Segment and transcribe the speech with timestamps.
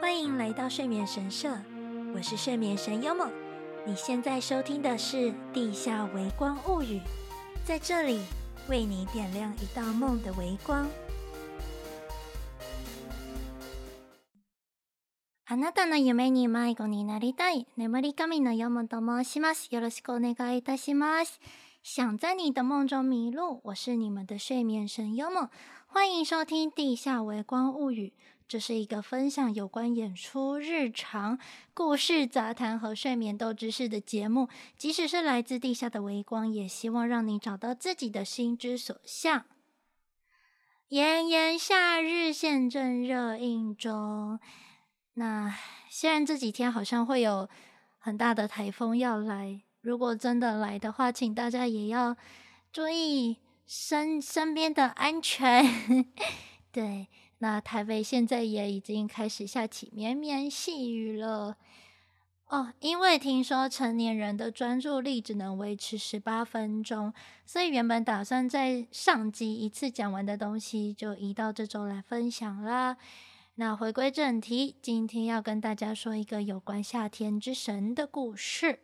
[0.00, 1.56] 欢迎来到睡眠神社，
[2.14, 3.30] 我是睡眠神优梦。
[3.86, 5.16] 你现在收听的是《
[5.52, 6.98] 地下微光物语》，
[7.64, 8.20] 在这里
[8.68, 10.86] 为你点亮一道梦的微光。
[15.48, 19.72] あなたの梦に迷子になりたい、眠り神のヨモと申します。
[19.72, 21.38] よろしくお愿いいたします。
[21.84, 25.48] 想在你的梦中迷路，我是你们的睡眠神优梦，
[25.86, 28.12] 欢迎收听《地下微光物语》。
[28.51, 31.39] 这是一个分享有关演出、日常、
[31.73, 34.49] 故事、杂谈和睡眠斗知识的节目。
[34.75, 39.45] 即使是来自地下的微光，也希望让你找到自己的心之所向。
[40.89, 44.37] 炎炎夏日，现正热映中。
[45.13, 45.55] 那
[45.89, 47.47] 虽然这几天好像会有
[47.99, 52.17] 很大的台风要来，如果真的来的话，请大家也要
[52.73, 55.63] 注意身身边的安全。
[56.73, 57.07] 对，
[57.41, 61.57] 那台北现在也已经开始下起绵绵细雨了
[62.49, 67.11] 哦，因为听说成年人的专注力只能维持十八分钟，
[67.43, 72.95] 所以原本打算在上集一次讲完的东西，就移到这周来分享啦。
[73.55, 78.79] 那回归正题，今天要跟大家说一个有关夏天之神的故事。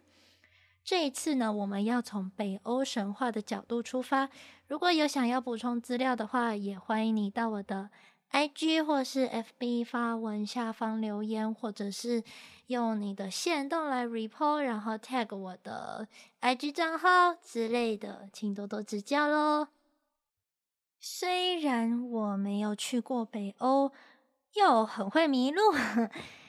[0.83, 4.29] 这一次呢，我们要从北欧神话的角度出发。
[4.67, 7.89] 如果有想要补充资料的话，也欢迎你到我的
[8.31, 12.23] IG 或是 FB 发文下方留言，或者是
[12.67, 16.07] 用你的线动来 report，然后 tag 我的
[16.41, 19.67] IG 账号之类的，请多多指教喽。
[20.99, 23.91] 虽然我没有去过北欧。
[24.53, 25.61] 又很会迷路，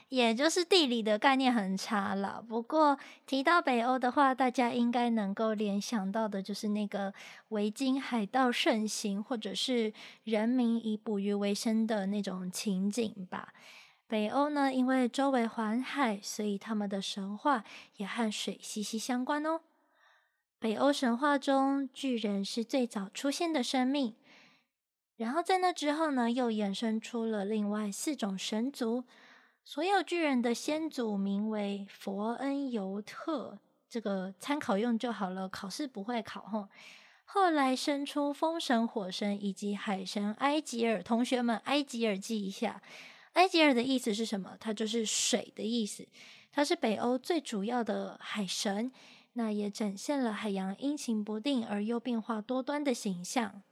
[0.09, 2.43] 也就是地理的概念很差了。
[2.49, 7.13] 不过提到北欧的话，大家应该能够联想到的就是那个
[7.49, 9.93] 维京海盗盛行，或者是
[10.25, 13.53] 人民以捕鱼为生的那种情景吧。
[14.07, 17.63] 北欧呢，因为周围环海，所以他们的神话
[17.99, 19.61] 也和水息息相关哦。
[20.59, 24.15] 北欧神话中，巨人是最早出现的生命。
[25.19, 29.05] 然后在那之后呢，又衍生出了另外四种神族。
[29.71, 36.71] 所有巨人的先祖名为佛恩尤特，这个参考用就好了，考试不会考吼。
[37.27, 41.03] 后来生出风神、火神以及海神埃吉尔。
[41.03, 42.81] 同学们，埃吉尔记一下，
[43.35, 44.57] 埃吉尔的意思是什么？
[44.59, 46.09] 它就是水的意思。
[46.51, 48.91] 它是北欧最主要的海神，
[49.35, 53.63] 那也展现了海洋阴晴不定而又变化多端的形象。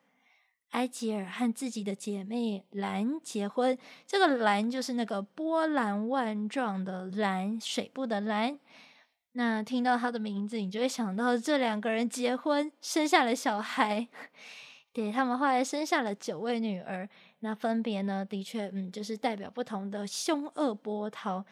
[0.71, 8.59] 埃吉尔和自己的姐妹兰结婚，这个兰就是那个波澜万状的兰，水部的兰。
[9.33, 14.09] 那听到他的名字，你就会想到这两个人结婚生下了小孩。
[14.93, 17.07] 对，他们后来生下了九位女儿，
[17.41, 21.45] 那分别呢，的确，嗯，就是代表不同的凶恶波涛，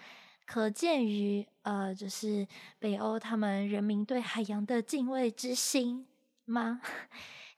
[0.47, 2.49] 可见于呃，就是
[2.79, 6.07] 北欧他们人民对海洋的敬畏之心
[6.47, 6.81] 吗？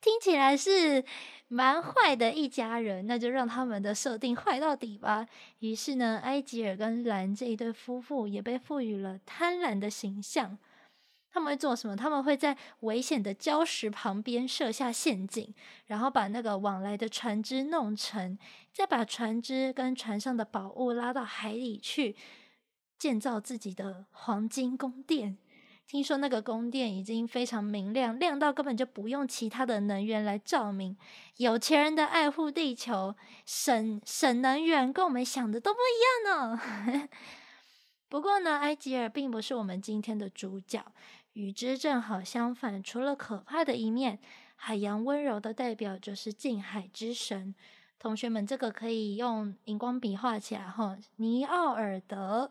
[0.07, 1.05] 听起来是
[1.49, 5.27] 蛮坏的一家人，那就让他们的设定坏到底吧。
[5.59, 10.57] 于是呢，埃吉尔跟兰这一对夫妇也被赋予了贪婪的形象。
[11.33, 11.97] 他们会做什么？
[11.97, 15.53] 他们会在危险的礁石旁边设下陷阱，
[15.87, 18.39] 然后把那个往来的船只弄沉，
[18.73, 22.15] 再把船只跟船上的宝物拉到海里去，
[22.97, 25.37] 建造自己的黄金宫殿。
[25.87, 30.97] 听说那个宫殿已经非常明亮，亮到根本就不用其他的能源来照明。
[31.37, 33.15] 有钱人的爱护地球，
[33.45, 37.09] 省省能源，跟我们想的都不一样呢。
[38.11, 40.85] 不过呢，埃吉尔并不是我们今天的主角，
[41.35, 42.83] 与之正好相反。
[42.83, 44.19] 除了可怕的一面，
[44.57, 47.55] 海洋温柔的代表就是近海之神。
[47.99, 52.51] 同学们，这个可以用荧光笔画起来哈，尼奥尔德。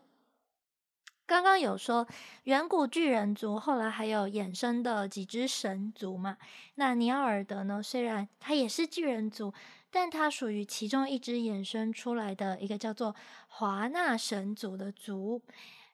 [1.28, 2.08] 刚刚有说
[2.44, 6.38] 远古巨人族，后来还有衍生的几只神族嘛？
[6.76, 7.82] 那尼奥尔德呢？
[7.82, 9.52] 虽然他也是巨人族，
[9.90, 13.16] 但他属于其中一只衍生出来的一个叫做
[13.48, 15.42] 华纳神族的族。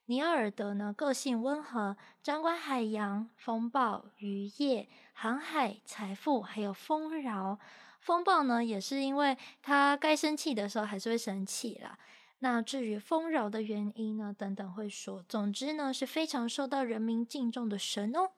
[0.07, 7.57] 尼奥尔德呢，个性温和，掌管海洋、风暴、渔业、航海、财富，还有丰饶。
[8.01, 11.97] 风暴呢，也是因为他该生气的时候还是会生气啦。
[12.43, 14.35] 那至于丰饶的原因呢？
[14.35, 15.23] 等等会说。
[15.29, 18.31] 总之呢，是非常受到人民敬重的神哦。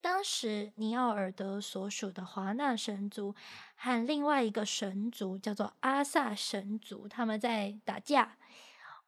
[0.00, 3.34] 当时尼奥尔德所属的华纳神族
[3.74, 8.38] 和另外一个神族叫做阿萨神族，他们在打架。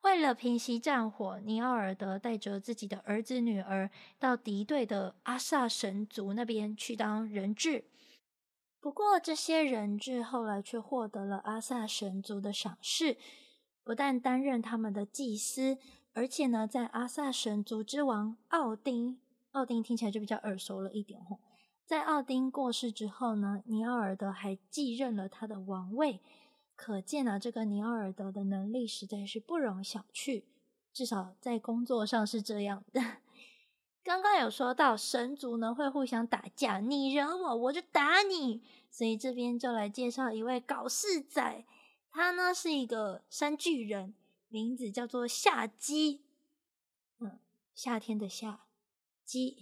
[0.02, 7.84] 为了平息战火，尼奥尔德带着自己的儿子女儿到敌对的阿萨神族那边去当人质。
[8.78, 13.16] 不过这些人质后来却获得了阿萨神族的赏识。
[13.86, 15.78] 不但担任他们的祭司，
[16.12, 19.20] 而且呢，在阿萨神族之王奥丁，
[19.52, 21.38] 奥丁听起来就比较耳熟了一点吼。
[21.84, 26.18] 在奥丁过世之后呢，尼奥尔德还继任了他的王位，
[26.74, 30.42] 可见啊，这个尼奥尔德的能力实在是不容小觑，
[30.92, 33.00] 至少在工作上是这样的。
[34.02, 41.64] 刚刚有说到神族呢会互相打架，你惹我我就打你，所以这边就来介绍一位搞事仔，
[42.16, 44.14] 他呢是一个山巨人，
[44.48, 46.24] 名字叫做夏基，
[47.20, 47.38] 嗯，
[47.74, 48.64] 夏天的夏，
[49.22, 49.58] 基，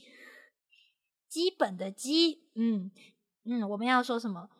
[1.28, 2.92] 基本的基，嗯
[3.42, 4.50] 嗯，我们要说什么？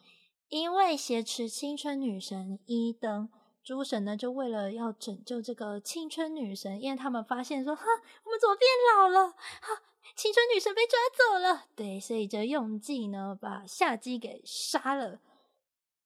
[0.49, 3.31] 因为挟持青春女神伊登。
[3.63, 7.85] 诸神呢，就为了要拯救这个青春女神，因为他们发现说，哈，
[8.25, 9.31] 我们怎么变老了？
[9.31, 9.83] 哈，
[10.17, 11.67] 青春女神被抓走了。
[11.77, 15.21] 对，所以就用计呢，把夏基给杀了。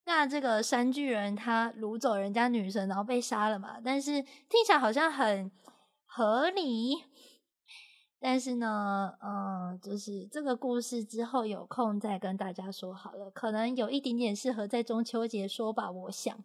[0.09, 3.77] 那这个山巨人他掳走人家女神，然后被杀了嘛？
[3.85, 5.53] 但是听起来好像很
[6.07, 6.95] 合理。
[8.19, 13.31] 但是呢，嗯，就是这个故事之后有空再跟大家说好了。
[13.31, 16.43] 可能有一点点适合在中秋节说吧，我想。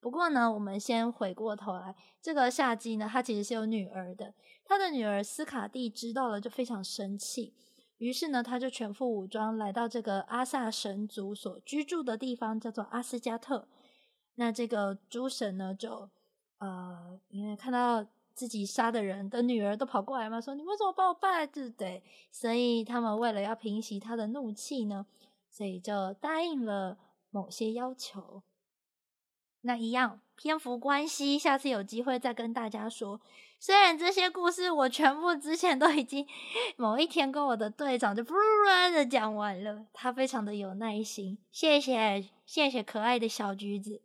[0.00, 4.34] 不过呢，我们先回过头来，这个夏基呢，他其实是有女儿的。
[4.64, 7.54] 他的女儿斯卡蒂知道了，就非常生气。
[8.00, 13.68] 于是呢，他就全副武装来到这个阿萨神族所居住的地方，叫做阿斯加特。
[14.36, 16.08] 那这个诸神呢，就
[16.60, 18.02] 呃，因为看到
[18.34, 21.44] 自己杀的人的女儿都跑过来嘛，说你为什么把我爸？
[21.44, 22.02] 对不对？
[22.32, 25.04] 所以他们为了要平息他的怒气呢，
[25.50, 26.96] 所以就答应了
[27.28, 28.42] 某些要求。
[29.60, 33.20] 那一样，篇幅关系，下次有机会再跟大家说。
[33.62, 36.26] 虽然这些故事我全部之前都已经
[36.78, 44.00] 某一天跟我的队长就噗噜的讲完了，他非常的有耐心，谢谢谢谢可爱的小橘子。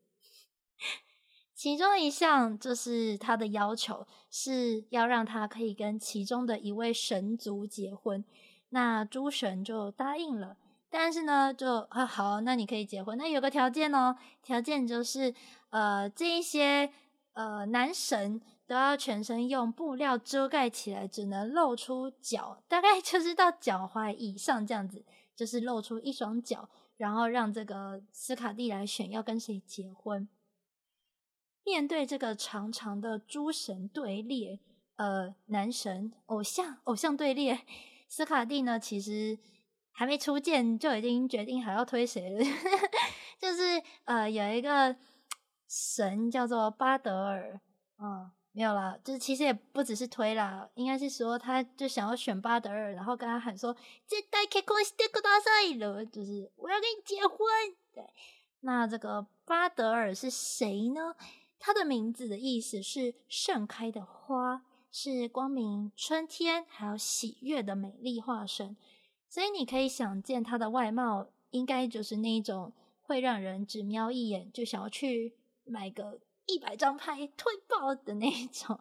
[1.56, 8.26] 其中一项就是他的要求是要让他可以跟其中的一位神族结婚，
[8.72, 10.58] 那诸神就答应了。
[10.90, 13.18] 但是呢，就啊好，那你可以结婚。
[13.18, 15.34] 那有个条件哦，条件就是，
[15.70, 16.92] 呃，这一些
[17.34, 30.28] 呃男神都要全身用布料遮盖起来，只能露出脚，大概 就是到脚踝以上这样子，就是露出一双脚，然后让这个斯卡蒂来选要跟谁结婚。
[31.64, 34.60] 面对这个长长的诸神队列，
[34.96, 37.62] 呃，男神偶像偶像队列，
[38.08, 39.40] 斯卡蒂呢，其实。
[39.98, 42.44] 还没出剑就已经决定还要推谁了，
[43.40, 44.94] 就是呃有一个
[45.70, 47.62] 神叫做巴德尔，
[47.98, 53.75] 嗯，没有啦，就是其实也不只是推啦，应该是说他就想要选巴德尔，然后跟他喊说
[54.07, 57.39] 这代结婚してください了，就是我要跟你结婚。
[57.95, 58.05] 对，
[58.61, 61.15] 那这个巴德尔是谁呢？
[61.61, 68.77] 他的名字的意思是盛开的花，是光明、春天还有喜悦的美丽化身。
[69.29, 72.73] 所以你可以想见他的外貌，应该就是那种
[73.03, 78.80] 会让人只瞄一眼就想要去买个 一百张牌推爆的那种。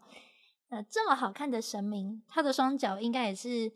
[0.69, 3.73] 那这么好看的神明，他的双脚应该也是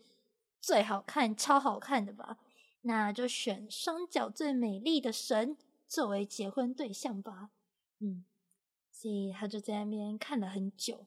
[0.59, 2.37] 最好看、超好看的吧？
[2.81, 5.57] 那就选双脚最美丽的神
[5.87, 7.49] 作为结婚对象吧。
[7.99, 8.25] 嗯，
[8.91, 11.05] 所以他就在那边看了很久，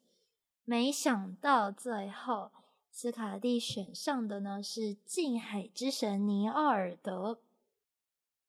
[0.64, 2.52] 没想到最后。
[2.94, 7.40] 斯卡蒂选上的呢是近海之神尼奥尔德，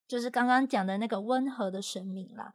[0.05, 2.53] 就是刚刚讲的那个温和的神明啦。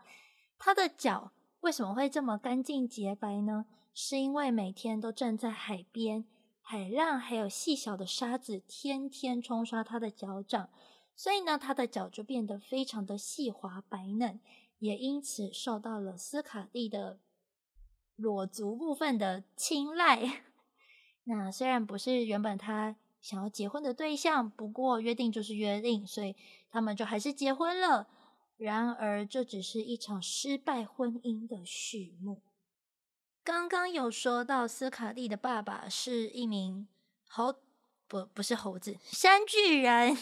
[0.58, 3.67] 他的脚为什么会这么干净洁白呢？
[3.93, 6.25] 是因为每天都站在海边，
[6.62, 10.71] 海浪还有细小的沙子天天冲刷他的脚掌，
[11.17, 14.38] 所以呢，他的脚就变得非常的细滑白嫩，
[14.79, 17.19] 也因此受到了斯卡蒂的
[18.15, 20.45] 裸足部分的青睐。
[21.25, 26.37] 那虽然不是原本他想要结婚的对象，不过约定就是约定，所以
[26.71, 28.07] 他们就还是结婚了。
[28.59, 32.43] 然而，这只是一场失败婚姻的序幕。
[33.45, 36.88] 刚刚有说到，斯卡蒂的爸爸是一名
[37.29, 37.55] 猴，
[38.09, 40.19] 不，不是猴子，山巨人。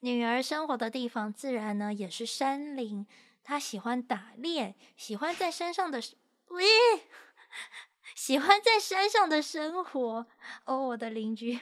[0.00, 3.04] 女儿生活的地方自然呢也是山林，
[3.42, 6.00] 她喜欢打猎，喜欢在山上的，
[6.48, 6.64] 喂。
[8.14, 10.26] 喜欢在山上的生活
[10.66, 11.58] 哦，我的邻居。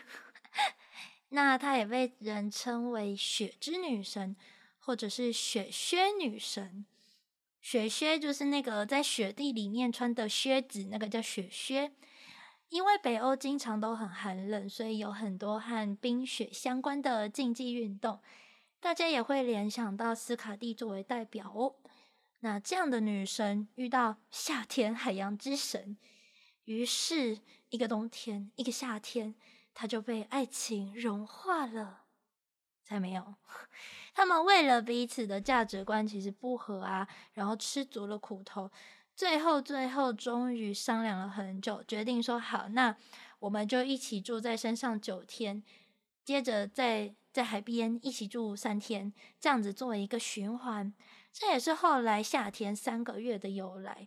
[1.30, 4.36] 那她也被人称为雪之女神，
[4.84, 6.84] 或者是雪靴女神。
[7.60, 11.92] 雪靴就是那个在雪地里面穿的靴子，那个叫雪靴。
[12.68, 18.20] 因为北欧经常都很寒冷，所以有很多和冰雪相关的竞技运动。
[18.80, 21.76] 大家也会联想到斯卡蒂作为代表哦。
[22.40, 25.96] 那这样的女神遇到夏天海洋之神，
[26.64, 29.36] 于是一个冬天，一个夏天，
[29.72, 32.01] 她就被爱情融化了。
[32.92, 33.34] 才没有，
[34.14, 38.70] 他们为了彼此的价值观其实不合啊，然后吃足了苦头，
[39.16, 42.94] 最后最后终于商量了很久，决定说好，那
[43.38, 45.62] 我们就一起住在山上九天，
[46.24, 50.92] 接着在在海边一起住三天，这样子作为一个循环。
[51.32, 54.06] 这也是后来夏天三个月的由来。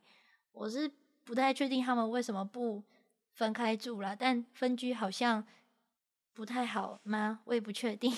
[0.51, 0.91] 我是
[1.23, 2.83] 不太确定他们为什么不
[3.33, 5.43] 分开住了，但分居好像
[6.33, 7.39] 不太好吗？
[7.45, 8.13] 我也不确定。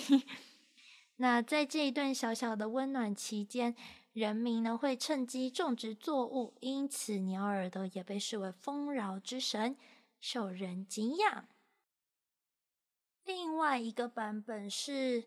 [1.17, 3.75] 那在这一段小小的温暖期间，
[4.13, 9.77] 人民呢会趁机种植作物，因此鸟耳朵也被视为丰饶之神，
[10.19, 11.47] 受人敬仰。
[13.25, 15.25] 另外一个版本是。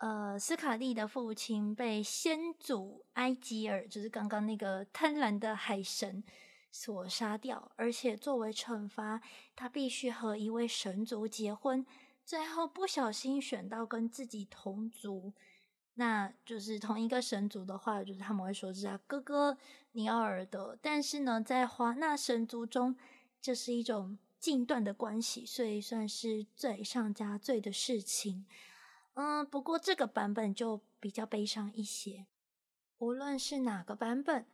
[0.00, 6.22] 呃，斯卡利的父亲被先祖埃吉尔，就是刚刚那个贪婪的海神
[6.70, 9.20] 所杀掉，而且作为惩罚，
[9.56, 11.84] 他必须和一位神族结婚。
[12.28, 15.32] 最后不小心选到跟自己同族，
[15.94, 19.56] 那就是同一个神族的话，就是他们会说是他哥哥
[19.92, 20.78] 尼奥尔德。
[20.82, 22.94] 但是呢，在华纳神族中，
[23.40, 28.44] 这是一种禁断的关系，所以算是罪上加罪的事情。
[29.14, 32.26] 嗯，不过这个版本就比较悲伤一些。
[32.98, 34.44] 无论是哪个版本，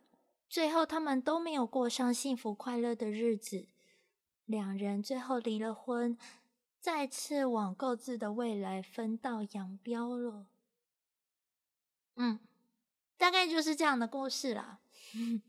[0.47, 3.67] 最后他们都没有过上幸福快乐的日子。
[4.45, 6.17] 两人最后离了婚，
[6.85, 10.45] 再次往各自的未来分道扬镳了。
[12.15, 12.39] 嗯，
[13.17, 14.77] 大概就是这样的故事啦。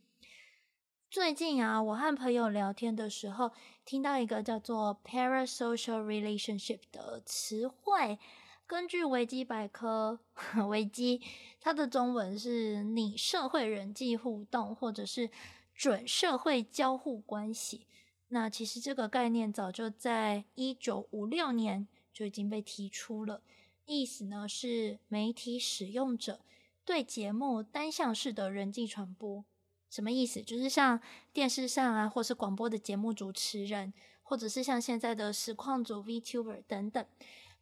[1.10, 3.52] 最近啊，我和朋友聊天的时候，
[3.84, 8.18] 听到一个叫做 “parasocial relationship” 的词汇。
[8.66, 10.18] 根据维基百科，
[10.70, 11.20] 维基
[11.60, 15.30] 它的中文是拟社会人际互动，或者是
[15.74, 17.86] 准社会交互关系。
[18.28, 23.42] 那其实这个概念早就在一九五六年就已经被提出了，
[23.84, 26.40] 意思呢是媒体使用者
[26.84, 29.44] 对节目单向式的人际传播。
[29.88, 30.42] 什么意思？
[30.42, 31.00] 就是像
[31.32, 37.06] 电视上啊，或是广播的节目主持人，或者是像现在的实况组 VTuber 等等。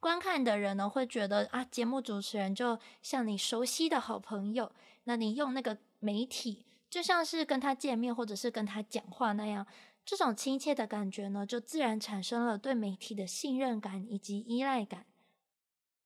[0.01, 4.73] 观看的人呢，会觉得啊，节目主持人就像你熟悉的好朋友，
[5.05, 9.67] 那你用那个媒体，就像是跟他见面或者是跟他讲话那样，
[10.05, 15.07] 这种亲切的感觉呢，就自然产生了对媒体的信任感以及依赖感。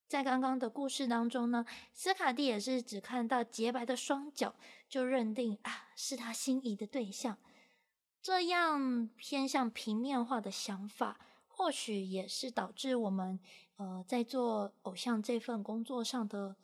[0.07, 4.55] 在刚刚的故事当中呢，斯卡蒂也是只看到洁白的双脚，
[4.87, 7.37] 就认定啊，是他心仪的对象，
[8.21, 11.19] 这样偏向平面化的想法。
[11.47, 13.37] 或许也是导致我们，
[13.75, 16.55] 呃，在做偶像这份工作上的，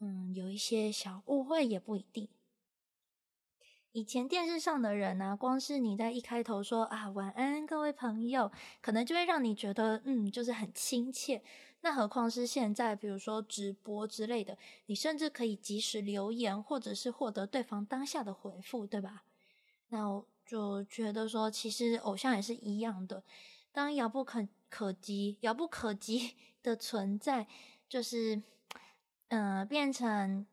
[0.00, 2.30] 嗯，有一些小误会，也不一定。
[3.98, 11.42] 以前电视上的人呢，光是你在一开头说啊，晚安，各位朋友，可能就会让你觉得，嗯，就是很亲切。
[11.80, 19.24] 那何况是现在，比如说直播之类的，你甚至可以及时留言，或者是获得对方当下的回复，对吧？
[19.88, 23.24] 那我就觉得说，其实偶像也是一样的。
[23.72, 27.48] 当遥不可可及、遥不可及 的存在，
[27.88, 28.36] 就是，
[29.30, 30.46] 嗯、呃，变成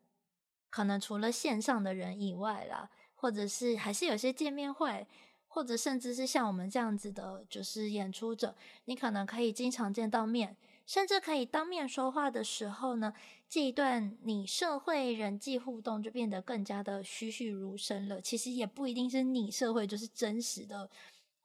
[0.68, 5.06] 可能除了线上的人以外啦，或者是还是有些见面会，
[5.48, 8.54] 或者甚至是像我们这样子的，就是演出者，
[8.84, 10.56] 你可能可以经常见到面，
[10.86, 13.12] 甚至可以当面说话的时候呢，
[13.48, 18.20] 这一段你社会人际互动就变得更加的栩栩如生了。
[18.20, 20.88] 其实也不一定是你社会，就是真实的。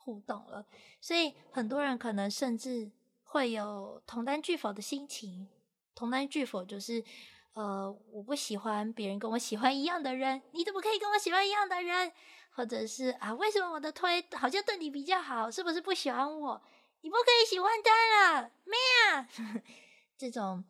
[0.04, 0.66] 互动了，
[1.00, 2.90] 所以很多人可能甚至
[3.24, 5.48] 会有同担拒否的心情。
[5.94, 7.04] 同担拒否就是，
[7.53, 12.12] 呃，我不喜欢别人跟我喜欢一样的人，你怎么可以跟我喜欢一样的人？
[12.53, 15.50] 或者是啊，为什么我的推好像对你比较好？
[15.51, 16.62] 是不是不喜欢我？
[17.01, 18.77] 你不可以喜欢他了，咩
[19.12, 19.27] 啊？
[20.17, 20.63] 这种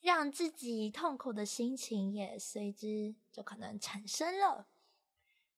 [0.00, 4.66] 让自己痛苦的心情也随之就可能产生了。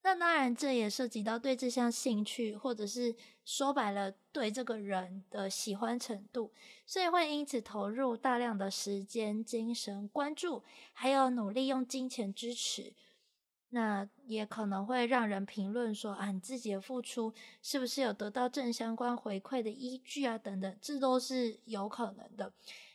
[0.02, 3.14] 那当然，这也涉及到对这项兴趣，或者是
[3.44, 6.52] 说白了，对这个人的喜欢程度，
[6.86, 10.62] 所以会因此投入大量的时间、精神、关注，
[10.92, 12.94] 还有努力用金钱支持。
[13.70, 22.50] 那也可能会让人评论说：“啊，你自己的付出是不是有得到正相关回馈的依据啊？”等等，这都是有可能的，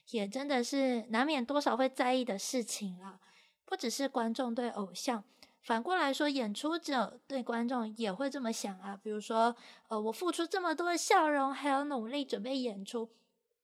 [0.10, 3.19] 也真的是难免多少会在意的事情啦。
[3.65, 5.24] 不只是观众对偶像。
[5.63, 9.00] 反过来说，演出者对观众也会这么想啊。
[9.01, 9.55] 比如说，
[9.88, 13.10] 呃，我付出这么多的笑容，还有努力准备演出，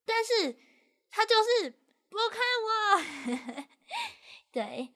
[0.05, 0.57] 但是
[1.11, 1.71] 他就是
[2.07, 3.65] 不看我。
[4.49, 4.93] 对，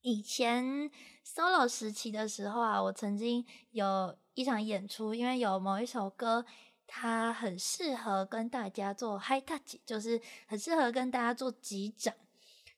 [0.00, 0.90] 以前
[1.24, 6.44] solo 时期的时候啊，我曾经有一场演出，因为有某一首歌，
[6.88, 12.12] 它很适合跟大家做 high touch，就是很适合跟大家做击掌，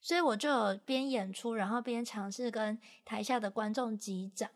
[0.03, 4.51] 所以我就有边演出，然后边尝试跟台下的观众击掌。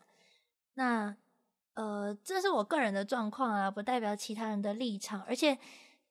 [0.73, 1.15] 那
[1.73, 5.21] 呃，这是我个人的状况啊，不代表其他人的立场。
[5.23, 5.57] 而且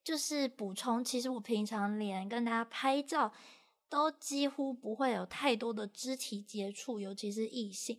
[0.03, 3.33] 就是补充，其实我平常连跟大家拍照
[3.89, 7.99] 都几乎不会有太多的肢体接触，尤其是异性。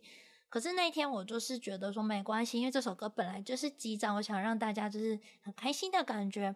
[0.50, 6.56] 可是那天我就是觉得说没关系，因为这首歌本来就是击掌，我想让大家就是很开心的感觉。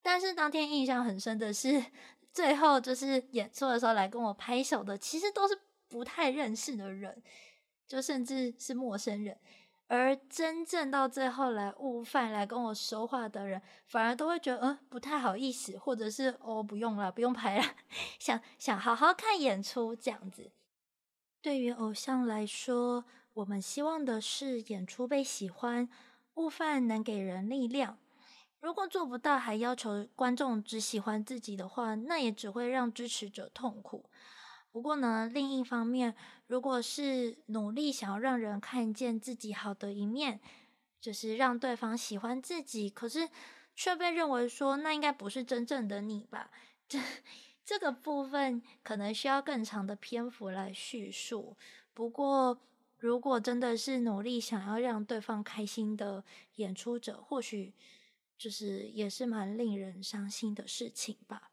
[0.00, 1.84] 但是当天印象很深的是，
[2.38, 7.20] 最后就是演出的时候来跟我拍手的，其实都是不太认识的人，
[7.84, 9.36] 就甚至是陌生人。
[9.88, 17.64] 而真正到最后来悟饭来跟我说话的人，反而都会觉得嗯不太好意思，或者是哦不用了，不用拍了，
[18.20, 20.52] 想想好好看演出这样子。
[21.42, 23.04] 对于偶像来说，
[23.34, 25.88] 我们希望的是演出被喜欢，
[26.34, 27.98] 悟饭能给人力量。
[28.60, 34.10] 如果做不到，还要求观众只喜欢自己的话，那也只会让支持者痛苦。
[34.70, 36.14] 不过呢，另一方面，
[36.46, 40.40] 如果是努力想要让人看见自己好的一面，
[41.00, 43.28] 就是让对方喜欢自己，可是
[43.74, 46.50] 却被认为说那应该不是真正的你吧？
[46.88, 46.98] 这
[47.64, 51.56] 这个部分可能需要更长的篇幅来叙述。
[51.94, 52.58] 不过，
[52.98, 56.24] 如果真的是努力想要让对方开心的
[56.56, 57.72] 演出者，或许
[58.38, 61.50] 就是也是蛮令人伤心的事情吧。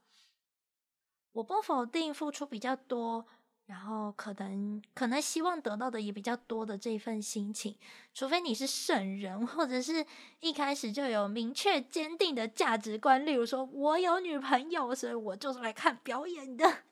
[1.34, 3.26] 我不否定付出比较多，
[3.66, 7.76] 然后可能可能希望得到的也比较多的这份心情，
[8.14, 10.06] 除非你是圣人，或者是
[10.40, 16.84] 一开始就有明确坚定的价值观，例如说我有女朋友，所以我就是来看表演的。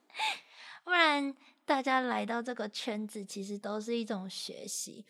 [0.84, 1.34] 不然
[1.64, 5.06] 大家来到这个圈子，其实都是一种学习，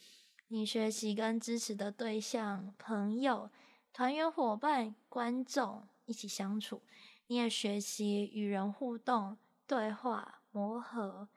[0.50, 3.50] 你学习跟支持的对象、朋友、
[3.94, 6.82] 团员、伙伴、观众一起相处。
[7.28, 11.30] 你也学习与人互动、对话、磨合，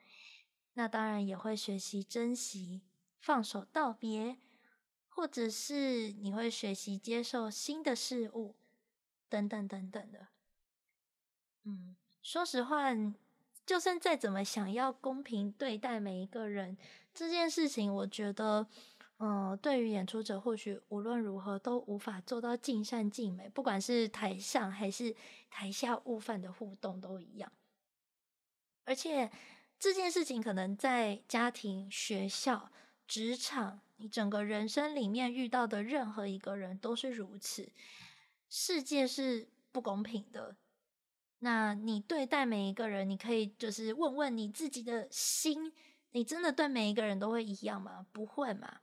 [0.72, 2.80] 那当然也会学习珍惜、
[3.20, 4.38] 放手、道别，
[5.08, 8.56] 或者是你会学习接受新的事物，
[9.28, 10.28] 等等等等的。
[11.64, 12.88] 嗯，说实话，
[13.64, 16.76] 就算再怎么想要公平对待每一个人，
[17.14, 18.66] 这件事情，我觉得。
[19.18, 25.16] 嗯，对于演出者，或许无论如何都无法做到尽善尽美，不管是台上还是
[25.48, 27.50] 台下悟饭的互动都一样。
[28.84, 29.30] 而且
[29.78, 32.70] 这件事情可能在家庭、学校、
[33.08, 37.72] 职场，你整个人生里面遇到的任何一个人都是如此。
[38.50, 40.56] 世界是不公平的，
[41.38, 45.72] 那你对待每一个人，你可以就是问问你自己的心，
[46.10, 48.06] 你真的对每一个人都会一样吗？
[48.12, 48.80] 不会嘛。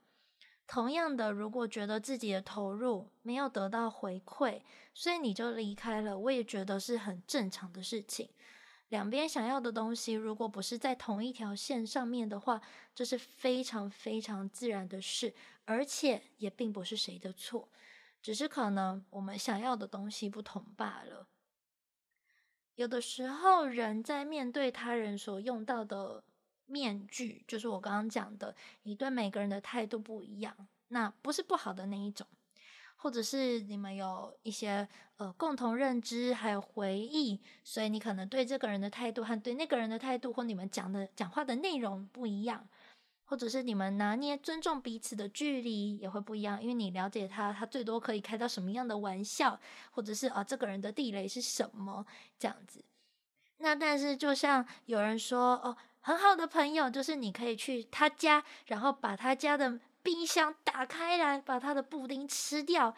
[0.66, 4.62] 同样的，如果觉得自己的投入没有得到回馈，
[4.94, 8.30] 所以你就离开了，我也觉得是很正常的事情。
[8.88, 12.60] 两边想要的东西，如果不是在同一条线上面的话，
[12.94, 17.68] 这是非常非常自然的事，而且也并不是谁的错，
[18.22, 21.28] 只是可能我们想要的东西不同罢了。
[22.76, 26.24] 有的时候，人在面对他人所用到的。
[26.66, 30.54] 面具就是我刚刚讲的，你对每个人的态度不一样，
[30.88, 32.26] 那不是不好的那一种，
[32.96, 42.66] 或者是你们有一些呃共同认知还有回忆，所以你可能对这个人的态度和对那个人的态度，或你们讲的讲话的内容不一样，
[43.24, 52.06] 或者是你们拿捏尊重彼此的距离也会不一样，因为你了解他，他最多可以开到什么样的玩笑，或者是啊这个人的地雷是什么
[52.38, 52.84] 这样子。
[53.58, 55.76] 那但是就像有人说哦。
[56.06, 62.94] 很好的朋友，就是你可以去他家，然后把他家的冰箱打开来，把他的布丁吃掉，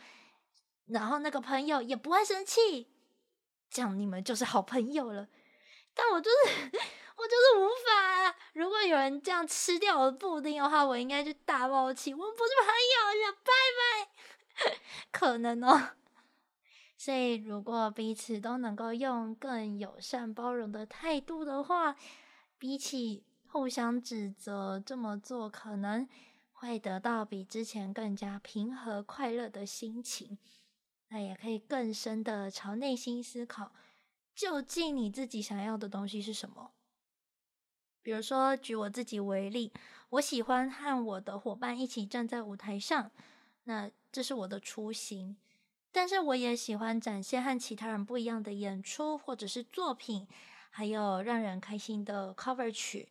[0.87, 2.88] 然后那个朋友也不会生气，
[3.71, 5.29] 这样你们就是好朋友了。
[5.95, 6.37] 但我就是
[7.16, 12.12] 我就是无法，如果有人这样吃掉我的布丁的话，我应该就大爆气。
[12.12, 12.66] 我们不是朋
[12.97, 14.79] 友了，拜拜。
[15.12, 15.90] 可能哦。
[16.99, 21.95] 所以如果彼此都能够用更友善包容的态度的话。
[22.59, 26.09] 比起互相指责，这么做可能
[26.53, 30.38] 会得到比之前更加平和快乐的心情。
[31.09, 33.73] 那也可以更深的朝内心思考，
[34.35, 36.73] 究竟你自己想要的东西是什么？
[38.03, 39.73] 比如说，举我自己为例，
[40.11, 43.11] 我喜欢和我的伙伴一起站在舞台上，
[43.64, 45.37] 那这是我的初心。
[45.92, 50.27] 但是我也喜欢展现和其他人不一样的演出或者是作品。
[50.77, 53.09] 还有让人开心的 cover 曲，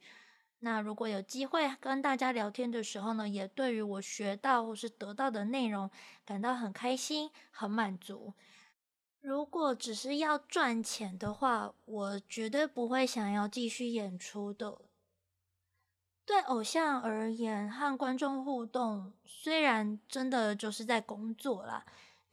[0.60, 5.90] 那如果有机会跟大家聊天的时候呢，也对于我学到或是得到的内容
[6.24, 8.36] 感到很开心、很满足。
[9.20, 14.78] 如果只是要赚钱的话，我绝对不会想要继续演出的。
[16.24, 21.84] 对偶像而言，和观众互动虽然真的就是在工作啦，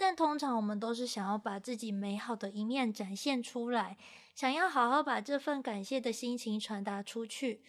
[0.04, 3.96] 但通常我们都是想要把自己美好的一面展现出来，
[4.34, 7.62] 想要好好把这份感谢的心情传达出去。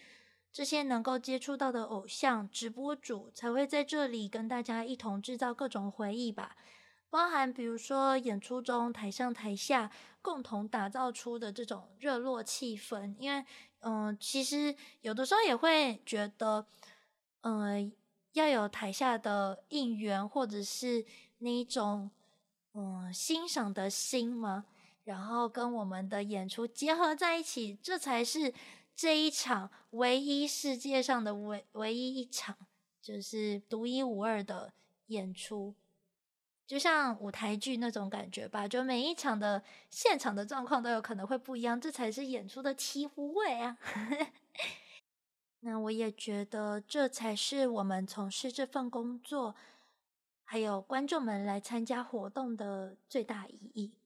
[0.52, 6.56] 这些能够接触到的偶像、直播主才会在这里跟大家一同制造各种回忆吧，
[7.08, 13.14] 包含比如说演出中台上台下共同打造出的这种热络气氛。
[13.20, 13.44] 因为，
[13.82, 16.66] 嗯、其实有的时候也会觉得，
[17.42, 17.92] 嗯、
[18.32, 21.06] 要有台下的应援或者是
[21.38, 22.10] 那一种，
[22.74, 24.66] 嗯、欣赏的心嘛，
[25.04, 28.54] 然后跟我们的演出结合在一起，这才是。
[28.96, 32.56] 这一场唯一世界上的唯唯一一场，
[33.02, 34.72] 就是独一无二的
[35.06, 35.74] 演出，
[36.64, 38.68] 就像舞台剧那种感觉吧。
[38.68, 43.76] 就每一场的现场的状况都有可能会不一样，这才是演出的醍醐味啊！
[45.58, 49.56] 那我也觉得这才是我们从事这份工作，
[50.44, 53.98] 还有观众们来参加活动的最大意义。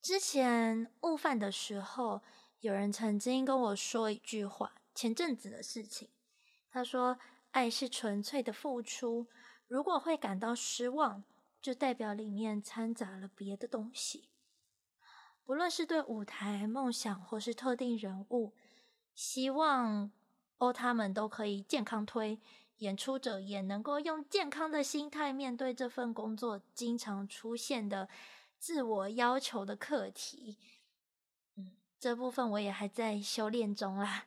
[0.00, 2.22] 之前悟饭的时候。
[2.60, 6.10] 有人曾经跟我说一句话，前阵子的事情。
[6.70, 7.18] 他说
[7.52, 9.28] ：“爱是纯粹的付出，
[9.66, 11.24] 如果会感到失望，
[11.62, 14.28] 就代表里面掺杂了别的东西。
[15.42, 18.52] 不论是对舞台梦想，或是特定人物，
[19.14, 20.12] 希望
[20.58, 22.38] 哦他们都可以健康推，
[22.80, 28.08] 演出者也能够用健康的心态面对这份工作经常出现的
[28.58, 30.58] 自我要求的课题。”
[31.56, 34.26] 嗯这部分我也还在修炼中啦。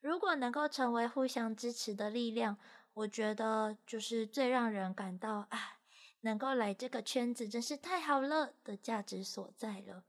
[0.00, 2.58] 如果能够成为互相支持的力量，
[2.92, 5.78] 我觉得就是最让人感到啊，
[6.20, 10.04] 能够来这个圈子真是太好了的价值所在了。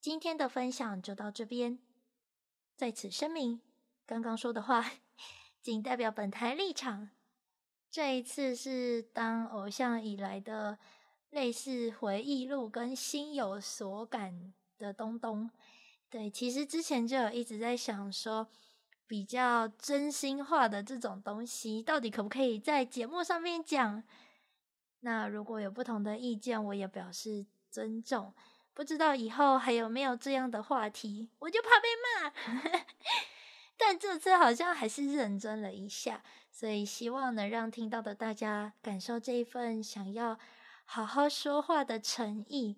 [0.00, 1.78] 今天的分享就到这边，
[2.74, 3.60] 在此声明，
[4.06, 4.90] 刚刚说的话
[5.70, 7.10] 仅代表本台立场。
[7.90, 10.78] 这一次是当偶像以来的
[11.28, 15.50] 类似回忆录跟心有所感的东东，
[16.08, 18.48] 对，其实之前就有一直在想说，
[19.06, 24.02] 比较真心话的这种东西，到底可不可以在节目上面讲？
[25.00, 28.32] 那如果有不同的意见，我也表示尊重。
[28.72, 32.32] 不知道以后还有没有这样的话题，我就怕被骂。
[33.78, 40.38] 但这次好像还是认真了一下，所以希望能让听到的大家感受这一份想要
[40.84, 42.76] 好好说话的诚意。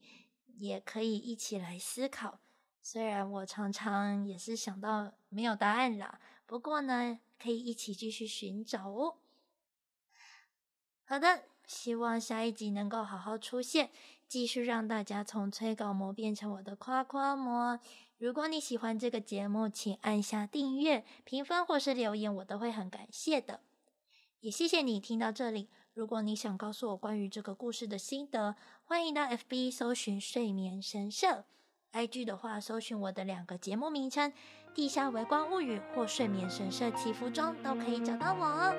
[0.58, 2.38] 也可以一起来思考，
[2.82, 9.16] 虽然我常常也是想到没有答案啦，不过呢，可以一起继续寻找哦。
[11.06, 13.90] 好的，希望下一集能够好好出现，
[14.28, 17.80] 继续让大家从催稿魔变成我的夸夸魔。
[18.19, 23.59] 如果你喜欢这个节目，请按下订阅、评分或是留言，我都会很感谢的。
[24.39, 25.69] 也谢谢你听到这里。
[25.93, 31.45] 如果你想告诉我关于这个故事的心得，欢迎到 FB 搜寻睡眠神社，
[31.93, 34.31] IG 的话搜寻我的两个节目名称《
[34.73, 38.75] 地下微光物语》或《睡眠神社祈福钟》都可以找到我哦。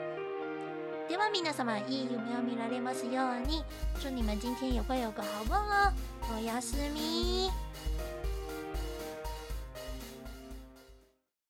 [1.09, 3.63] では皆様いい梦を见られますように，
[4.01, 5.93] 祝你们今天也会有个好梦哦。
[6.33, 7.60] 我要思密。